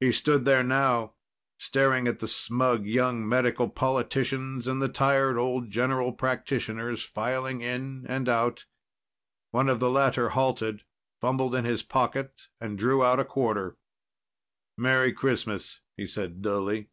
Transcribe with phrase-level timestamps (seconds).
[0.00, 1.12] He stood there now,
[1.60, 8.04] staring at the smug young medical politicians and the tired old general practitioners filing in
[8.08, 8.64] and out.
[9.52, 10.82] One of the latter halted,
[11.20, 13.76] fumbled in his pocket and drew out a quarter.
[14.76, 16.88] "Merry Christmas!" he said dully.